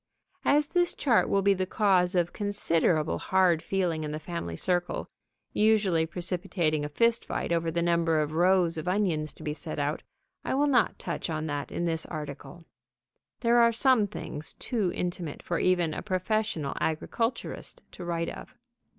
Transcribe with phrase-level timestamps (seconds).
[0.45, 5.07] As this chart will be the cause of considerable hard feeling in the family circle,
[5.53, 9.77] usually precipitating a fist fight over the number of rows of onions to be set
[9.77, 10.01] out,
[10.43, 12.63] I will not touch on that in this article.
[13.41, 18.55] There are some things too intimate for even a professional agriculturist to write of.